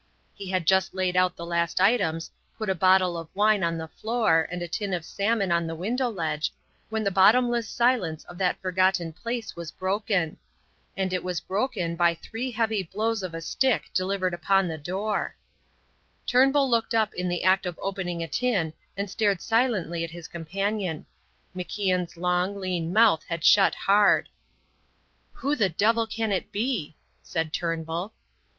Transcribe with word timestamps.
He 0.33 0.49
had 0.49 0.65
just 0.65 0.95
laid 0.95 1.15
out 1.15 1.35
the 1.35 1.45
last 1.45 1.79
items, 1.79 2.31
put 2.57 2.71
a 2.71 2.73
bottle 2.73 3.19
of 3.19 3.29
wine 3.35 3.63
on 3.63 3.77
the 3.77 3.87
floor, 3.87 4.47
and 4.49 4.59
a 4.63 4.67
tin 4.67 4.95
of 4.95 5.05
salmon 5.05 5.51
on 5.51 5.67
the 5.67 5.75
window 5.75 6.09
ledge, 6.09 6.51
when 6.89 7.03
the 7.03 7.11
bottomless 7.11 7.69
silence 7.69 8.23
of 8.23 8.39
that 8.39 8.59
forgotten 8.63 9.13
place 9.13 9.55
was 9.55 9.69
broken. 9.69 10.37
And 10.97 11.13
it 11.13 11.23
was 11.23 11.39
broken 11.39 11.95
by 11.95 12.15
three 12.15 12.49
heavy 12.49 12.81
blows 12.81 13.21
of 13.21 13.35
a 13.35 13.41
stick 13.41 13.91
delivered 13.93 14.33
upon 14.33 14.67
the 14.67 14.77
door. 14.79 15.35
Turnbull 16.25 16.67
looked 16.67 16.95
up 16.95 17.13
in 17.13 17.29
the 17.29 17.43
act 17.43 17.67
of 17.67 17.77
opening 17.79 18.23
a 18.23 18.27
tin 18.27 18.73
and 18.97 19.07
stared 19.07 19.39
silently 19.39 20.03
at 20.03 20.09
his 20.09 20.27
companion. 20.27 21.05
MacIan's 21.55 22.17
long, 22.17 22.59
lean 22.59 22.91
mouth 22.91 23.23
had 23.27 23.43
shut 23.45 23.75
hard. 23.75 24.29
"Who 25.33 25.55
the 25.55 25.69
devil 25.69 26.07
can 26.07 26.31
that 26.31 26.51
be?" 26.51 26.95
said 27.21 27.53
Turnbull. 27.53 28.13